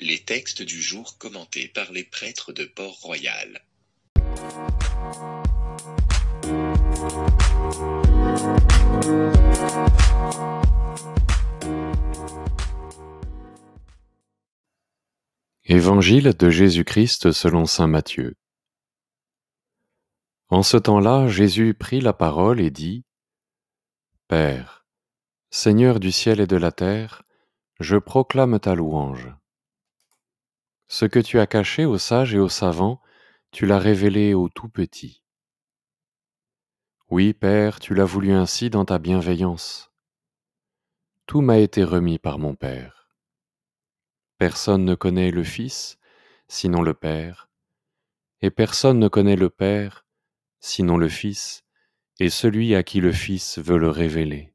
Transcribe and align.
Les 0.00 0.20
textes 0.20 0.62
du 0.62 0.80
jour 0.80 1.18
commentés 1.18 1.66
par 1.66 1.90
les 1.90 2.04
prêtres 2.04 2.52
de 2.52 2.64
Port-Royal. 2.64 3.64
Évangile 15.64 16.32
de 16.32 16.48
Jésus-Christ 16.48 17.32
selon 17.32 17.66
Saint 17.66 17.88
Matthieu. 17.88 18.36
En 20.48 20.62
ce 20.62 20.76
temps-là, 20.76 21.26
Jésus 21.26 21.74
prit 21.74 22.00
la 22.00 22.12
parole 22.12 22.60
et 22.60 22.70
dit, 22.70 23.04
Père, 24.28 24.86
Seigneur 25.50 25.98
du 25.98 26.12
ciel 26.12 26.38
et 26.38 26.46
de 26.46 26.56
la 26.56 26.70
terre, 26.70 27.24
je 27.80 27.96
proclame 27.96 28.60
ta 28.60 28.76
louange. 28.76 29.37
Ce 30.88 31.04
que 31.04 31.18
tu 31.18 31.38
as 31.38 31.46
caché 31.46 31.84
aux 31.84 31.98
sages 31.98 32.34
et 32.34 32.38
aux 32.38 32.48
savants, 32.48 33.02
tu 33.50 33.66
l'as 33.66 33.78
révélé 33.78 34.32
aux 34.32 34.48
tout 34.48 34.70
petits. 34.70 35.22
Oui, 37.10 37.34
Père, 37.34 37.78
tu 37.78 37.94
l'as 37.94 38.06
voulu 38.06 38.32
ainsi 38.32 38.70
dans 38.70 38.86
ta 38.86 38.98
bienveillance. 38.98 39.92
Tout 41.26 41.42
m'a 41.42 41.58
été 41.58 41.84
remis 41.84 42.18
par 42.18 42.38
mon 42.38 42.54
Père. 42.54 43.10
Personne 44.38 44.86
ne 44.86 44.94
connaît 44.94 45.30
le 45.30 45.44
Fils, 45.44 45.98
sinon 46.48 46.80
le 46.80 46.94
Père, 46.94 47.50
et 48.40 48.50
personne 48.50 48.98
ne 48.98 49.08
connaît 49.08 49.36
le 49.36 49.50
Père, 49.50 50.06
sinon 50.60 50.96
le 50.96 51.08
Fils, 51.08 51.64
et 52.18 52.30
celui 52.30 52.74
à 52.74 52.82
qui 52.82 53.00
le 53.00 53.12
Fils 53.12 53.58
veut 53.58 53.78
le 53.78 53.90
révéler. 53.90 54.54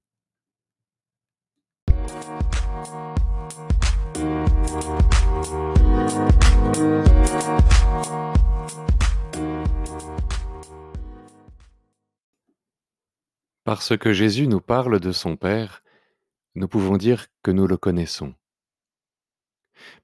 Parce 13.64 13.98
que 13.98 14.12
Jésus 14.12 14.48
nous 14.48 14.60
parle 14.60 15.00
de 15.00 15.14
son 15.14 15.38
Père, 15.38 15.84
nous 16.56 16.68
pouvons 16.68 16.98
dire 16.98 17.28
que 17.44 17.52
nous 17.52 17.66
le 17.66 17.78
connaissons. 17.78 18.36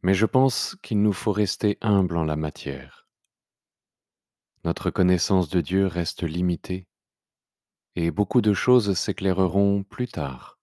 Mais 0.01 0.13
je 0.13 0.25
pense 0.25 0.77
qu'il 0.81 1.01
nous 1.01 1.11
faut 1.11 1.33
rester 1.33 1.77
humble 1.81 2.15
en 2.15 2.23
la 2.23 2.37
matière. 2.37 3.09
Notre 4.63 4.91
connaissance 4.91 5.49
de 5.49 5.59
Dieu 5.59 5.87
reste 5.87 6.23
limitée, 6.23 6.87
et 7.95 8.11
beaucoup 8.11 8.39
de 8.39 8.53
choses 8.53 8.93
s'éclaireront 8.97 9.83
plus 9.83 10.07
tard, 10.07 10.57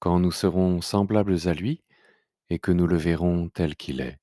quand 0.00 0.18
nous 0.18 0.32
serons 0.32 0.80
semblables 0.80 1.46
à 1.46 1.52
lui 1.52 1.82
et 2.48 2.58
que 2.58 2.72
nous 2.72 2.86
le 2.86 2.96
verrons 2.96 3.50
tel 3.50 3.76
qu'il 3.76 4.00
est. 4.00 4.18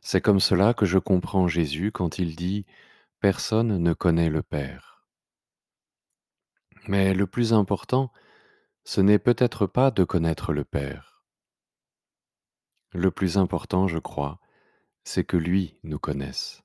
C'est 0.00 0.20
comme 0.20 0.40
cela 0.40 0.74
que 0.74 0.86
je 0.86 0.98
comprends 0.98 1.46
Jésus 1.46 1.92
quand 1.92 2.18
il 2.18 2.34
dit⁇ 2.34 2.66
Personne 3.20 3.78
ne 3.78 3.92
connaît 3.92 4.28
le 4.28 4.42
Père⁇ 4.42 4.90
mais 6.88 7.14
le 7.14 7.26
plus 7.26 7.52
important, 7.52 8.12
ce 8.84 9.00
n'est 9.00 9.18
peut-être 9.18 9.66
pas 9.66 9.90
de 9.90 10.04
connaître 10.04 10.52
le 10.52 10.64
Père. 10.64 11.24
Le 12.92 13.10
plus 13.10 13.38
important, 13.38 13.88
je 13.88 13.98
crois, 13.98 14.38
c'est 15.02 15.24
que 15.24 15.36
lui 15.36 15.78
nous 15.82 15.98
connaisse. 15.98 16.62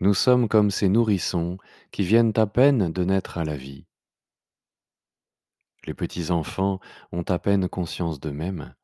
Nous 0.00 0.14
sommes 0.14 0.48
comme 0.48 0.70
ces 0.70 0.88
nourrissons 0.88 1.58
qui 1.90 2.04
viennent 2.04 2.32
à 2.36 2.46
peine 2.46 2.92
de 2.92 3.04
naître 3.04 3.38
à 3.38 3.44
la 3.44 3.56
vie. 3.56 3.86
Les 5.86 5.94
petits 5.94 6.30
enfants 6.30 6.80
ont 7.12 7.22
à 7.22 7.38
peine 7.38 7.68
conscience 7.68 8.20
d'eux-mêmes. 8.20 8.74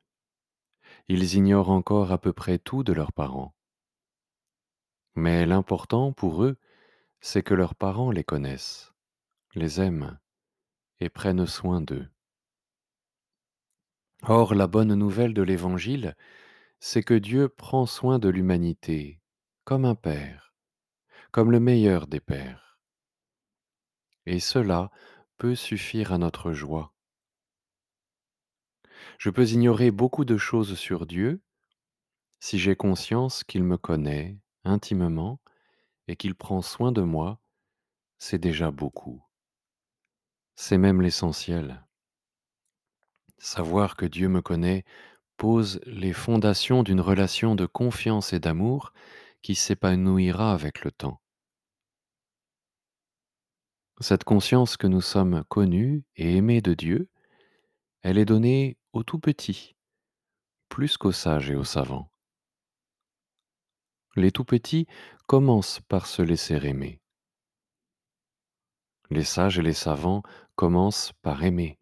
Ils 1.08 1.34
ignorent 1.34 1.70
encore 1.70 2.12
à 2.12 2.18
peu 2.18 2.32
près 2.32 2.58
tout 2.58 2.82
de 2.82 2.92
leurs 2.92 3.12
parents. 3.12 3.54
Mais 5.14 5.46
l'important 5.46 6.12
pour 6.12 6.44
eux, 6.44 6.58
c'est 7.20 7.42
que 7.42 7.54
leurs 7.54 7.74
parents 7.74 8.10
les 8.10 8.24
connaissent 8.24 8.89
les 9.54 9.80
aiment 9.80 10.18
et 11.00 11.08
prennent 11.08 11.46
soin 11.46 11.80
d'eux. 11.80 12.08
Or, 14.22 14.54
la 14.54 14.66
bonne 14.66 14.94
nouvelle 14.94 15.34
de 15.34 15.42
l'Évangile, 15.42 16.16
c'est 16.78 17.02
que 17.02 17.14
Dieu 17.14 17.48
prend 17.48 17.86
soin 17.86 18.18
de 18.18 18.28
l'humanité 18.28 19.20
comme 19.64 19.84
un 19.84 19.94
Père, 19.94 20.54
comme 21.30 21.50
le 21.50 21.60
meilleur 21.60 22.06
des 22.06 22.20
pères. 22.20 22.78
Et 24.26 24.40
cela 24.40 24.90
peut 25.38 25.54
suffire 25.54 26.12
à 26.12 26.18
notre 26.18 26.52
joie. 26.52 26.92
Je 29.18 29.30
peux 29.30 29.48
ignorer 29.48 29.90
beaucoup 29.90 30.24
de 30.24 30.36
choses 30.36 30.78
sur 30.78 31.06
Dieu 31.06 31.42
si 32.40 32.58
j'ai 32.58 32.74
conscience 32.74 33.44
qu'il 33.44 33.64
me 33.64 33.76
connaît 33.76 34.38
intimement 34.64 35.40
et 36.08 36.16
qu'il 36.16 36.34
prend 36.34 36.62
soin 36.62 36.90
de 36.90 37.02
moi, 37.02 37.40
c'est 38.18 38.38
déjà 38.38 38.70
beaucoup. 38.70 39.22
C'est 40.62 40.76
même 40.76 41.00
l'essentiel. 41.00 41.86
Savoir 43.38 43.96
que 43.96 44.04
Dieu 44.04 44.28
me 44.28 44.42
connaît 44.42 44.84
pose 45.38 45.80
les 45.86 46.12
fondations 46.12 46.82
d'une 46.82 47.00
relation 47.00 47.54
de 47.54 47.64
confiance 47.64 48.34
et 48.34 48.40
d'amour 48.40 48.92
qui 49.40 49.54
s'épanouira 49.54 50.52
avec 50.52 50.84
le 50.84 50.90
temps. 50.90 51.22
Cette 54.00 54.24
conscience 54.24 54.76
que 54.76 54.86
nous 54.86 55.00
sommes 55.00 55.44
connus 55.48 56.04
et 56.16 56.36
aimés 56.36 56.60
de 56.60 56.74
Dieu, 56.74 57.08
elle 58.02 58.18
est 58.18 58.26
donnée 58.26 58.76
aux 58.92 59.02
tout 59.02 59.18
petits, 59.18 59.76
plus 60.68 60.98
qu'aux 60.98 61.10
sages 61.10 61.50
et 61.50 61.56
aux 61.56 61.64
savants. 61.64 62.12
Les 64.14 64.30
tout 64.30 64.44
petits 64.44 64.86
commencent 65.26 65.80
par 65.88 66.06
se 66.06 66.20
laisser 66.20 66.56
aimer. 66.56 67.00
Les 69.10 69.24
sages 69.24 69.58
et 69.58 69.62
les 69.62 69.72
savants 69.72 70.22
commencent 70.54 71.12
par 71.22 71.42
aimer, 71.42 71.78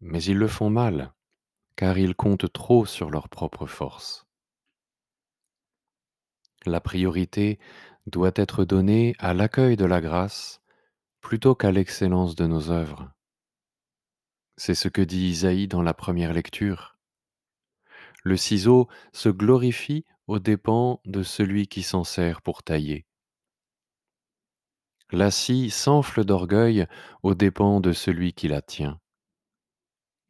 mais 0.00 0.22
ils 0.22 0.38
le 0.38 0.46
font 0.46 0.70
mal, 0.70 1.12
car 1.76 1.98
ils 1.98 2.14
comptent 2.14 2.52
trop 2.52 2.86
sur 2.86 3.10
leur 3.10 3.28
propre 3.28 3.66
force. 3.66 4.26
La 6.66 6.80
priorité 6.80 7.58
doit 8.06 8.32
être 8.34 8.64
donnée 8.64 9.14
à 9.18 9.34
l'accueil 9.34 9.76
de 9.76 9.84
la 9.84 10.00
grâce 10.00 10.60
plutôt 11.20 11.54
qu'à 11.54 11.72
l'excellence 11.72 12.34
de 12.34 12.46
nos 12.46 12.70
œuvres. 12.70 13.10
C'est 14.56 14.74
ce 14.74 14.88
que 14.88 15.02
dit 15.02 15.28
Isaïe 15.28 15.68
dans 15.68 15.82
la 15.82 15.94
première 15.94 16.32
lecture. 16.32 16.98
Le 18.22 18.36
ciseau 18.36 18.88
se 19.12 19.28
glorifie 19.28 20.04
aux 20.26 20.38
dépens 20.38 21.00
de 21.06 21.22
celui 21.22 21.66
qui 21.66 21.82
s'en 21.82 22.04
sert 22.04 22.42
pour 22.42 22.62
tailler. 22.62 23.06
La 25.12 25.32
scie 25.32 25.70
s'enfle 25.70 26.24
d'orgueil 26.24 26.86
aux 27.24 27.34
dépens 27.34 27.80
de 27.80 27.92
celui 27.92 28.32
qui 28.32 28.46
la 28.46 28.62
tient. 28.62 29.00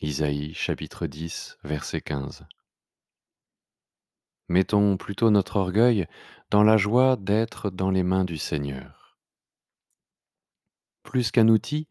Isaïe 0.01 0.55
chapitre 0.55 1.07
10, 1.07 1.59
verset 1.65 2.01
15. 2.01 2.47
Mettons 4.49 4.97
plutôt 4.97 5.31
notre 5.31 5.57
orgueil 5.57 6.07
dans 6.49 6.63
la 6.63 6.79
joie 6.79 7.17
d'être 7.17 7.69
dans 7.69 7.91
les 7.91 8.03
mains 8.03 8.25
du 8.25 8.39
Seigneur. 8.39 9.19
Plus 11.03 11.31
qu'un 11.31 11.49
outil, 11.49 11.87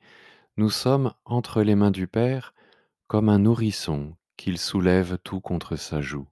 nous 0.58 0.72
sommes 0.72 1.14
entre 1.26 1.62
les 1.62 1.76
mains 1.76 1.92
du 1.92 2.08
Père 2.08 2.56
comme 3.06 3.30
un 3.30 3.38
nourrisson 3.38 4.18
qu'il 4.36 4.58
soulève 4.58 5.20
tout 5.20 5.42
contre 5.42 5.76
sa 5.76 6.02
joue. 6.02 6.28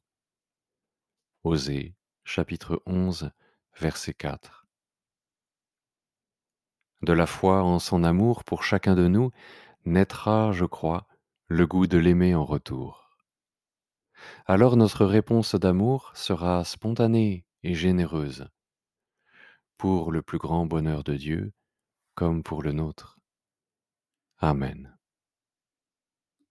Osée 1.44 1.94
chapitre 2.24 2.82
11, 2.88 3.30
verset 3.76 4.16
4 4.16 4.67
de 7.02 7.14
la 7.14 7.26
foi 7.26 7.64
en 7.64 7.80
son 7.80 8.04
amour 8.04 8.44
pour 8.44 8.64
chacun 8.64 8.96
de 8.96 9.08
nous, 9.08 9.32
naîtra, 9.86 10.52
je 10.52 10.66
crois, 10.66 11.08
le 11.48 11.68
goût 11.68 11.88
de 11.88 11.98
l'aimer 11.98 12.36
en 12.36 12.46
retour. 12.46 13.18
Alors 14.46 14.78
notre 14.78 15.06
réponse 15.06 15.56
d'amour 15.56 16.12
sera 16.16 16.64
spontanée 16.64 17.46
et 17.64 17.76
généreuse, 17.76 18.48
pour 19.78 20.12
le 20.12 20.22
plus 20.22 20.40
grand 20.40 20.66
bonheur 20.66 21.04
de 21.04 21.16
Dieu 21.16 21.54
comme 22.16 22.42
pour 22.42 22.64
le 22.64 22.72
nôtre. 22.72 23.20
Amen. 24.40 24.97